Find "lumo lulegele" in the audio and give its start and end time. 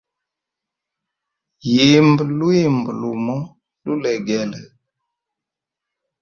3.01-4.59